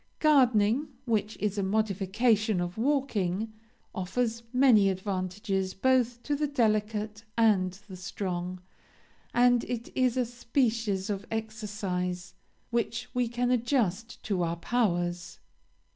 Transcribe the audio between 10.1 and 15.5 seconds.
a species of exercise which we can adjust to our powers.